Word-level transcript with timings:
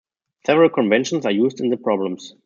Several 0.47 0.71
conventions 0.71 1.27
are 1.27 1.31
used 1.31 1.61
in 1.61 1.69
the 1.69 1.77
problems. 1.77 2.33